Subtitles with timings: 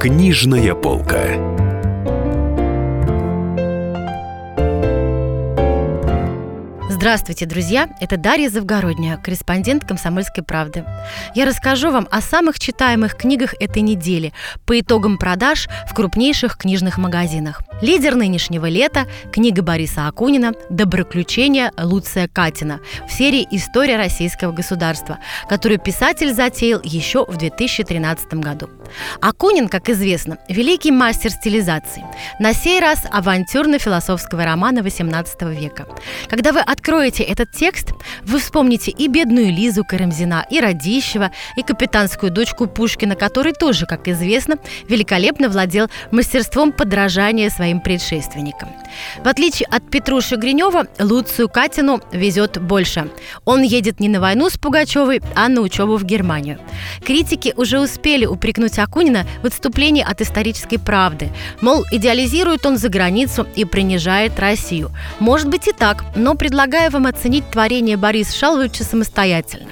[0.00, 1.59] Книжная полка.
[7.00, 7.88] Здравствуйте, друзья!
[7.98, 10.84] Это Дарья Завгородняя, корреспондент «Комсомольской правды».
[11.34, 14.34] Я расскажу вам о самых читаемых книгах этой недели
[14.66, 17.62] по итогам продаж в крупнейших книжных магазинах.
[17.80, 25.80] Лидер нынешнего лета– книга Бориса Акунина «Доброключения Луция Катина» в серии «История российского государства», которую
[25.80, 28.68] писатель затеял еще в 2013 году.
[29.22, 32.04] Акунин, как известно, великий мастер стилизации.
[32.38, 35.86] На сей раз авантюрно-философского романа XVIII века.
[36.28, 37.92] Когда вы откроете этот текст,
[38.24, 44.08] вы вспомните и бедную Лизу Карамзина, и Радищева, и капитанскую дочку Пушкина, который тоже, как
[44.08, 44.56] известно,
[44.88, 48.70] великолепно владел мастерством подражания своим предшественникам.
[49.22, 53.08] В отличие от Петруши Гринева, Луцию Катину везет больше.
[53.44, 56.58] Он едет не на войну с Пугачевой, а на учебу в Германию.
[57.06, 61.30] Критики уже успели упрекнуть Акунина в отступлении от исторической правды.
[61.60, 64.90] Мол, идеализирует он за границу и принижает Россию.
[65.20, 69.68] Может быть и так, но предлагаю вам оценить творение Бориса Шаловича самостоятельно.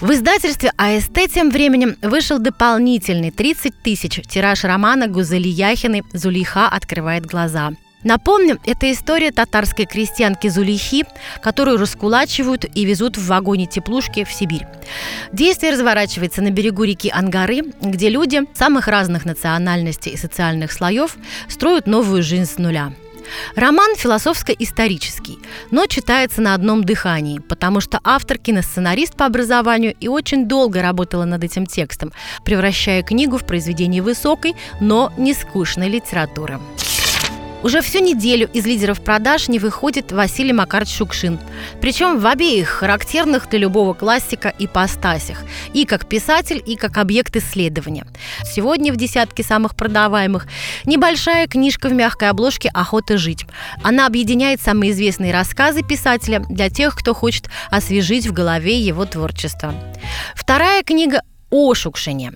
[0.00, 7.24] В издательстве АСТ тем временем вышел дополнительный 30 тысяч тираж романа Гузели Яхиной «Зулейха открывает
[7.24, 7.72] глаза».
[8.02, 11.06] Напомню, это история татарской крестьянки Зулихи,
[11.42, 14.66] которую раскулачивают и везут в вагоне теплушки в Сибирь.
[15.32, 21.16] Действие разворачивается на берегу реки Ангары, где люди самых разных национальностей и социальных слоев
[21.48, 22.92] строят новую жизнь с нуля–
[23.56, 25.38] Роман философско-исторический,
[25.70, 31.24] но читается на одном дыхании, потому что автор киносценарист по образованию и очень долго работала
[31.24, 32.12] над этим текстом,
[32.44, 36.58] превращая книгу в произведение высокой, но не скучной литературы.
[37.64, 41.40] Уже всю неделю из лидеров продаж не выходит Василий Макарович Шукшин.
[41.80, 45.42] Причем в обеих характерных для любого классика ипостасях.
[45.72, 48.06] И как писатель, и как объект исследования.
[48.44, 50.46] Сегодня в десятке самых продаваемых
[50.84, 53.46] небольшая книжка в мягкой обложке «Охота жить».
[53.82, 59.72] Она объединяет самые известные рассказы писателя для тех, кто хочет освежить в голове его творчество.
[60.34, 61.22] Вторая книга
[61.54, 62.32] о Шукшине.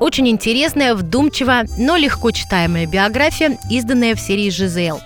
[0.00, 5.00] Очень интересная, вдумчивая, но легко читаемая биография, изданная в серии «Жизел».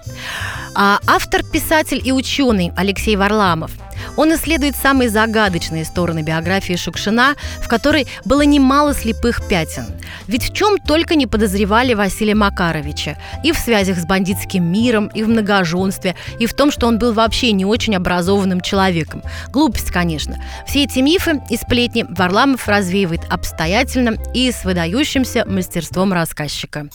[0.75, 3.70] А автор, писатель и ученый Алексей Варламов–
[4.16, 9.86] он исследует самые загадочные стороны биографии Шукшина, в которой было немало слепых пятен.
[10.26, 13.16] Ведь в чем только не подозревали Василия Макаровича.
[13.42, 17.12] И в связях с бандитским миром, и в многоженстве, и в том, что он был
[17.12, 19.22] вообще не очень образованным человеком.
[19.50, 20.36] Глупость, конечно.
[20.66, 26.88] Все эти мифы и сплетни Варламов развеивает обстоятельно и с выдающимся мастерством рассказчика.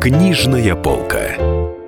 [0.00, 1.79] Книжная полка.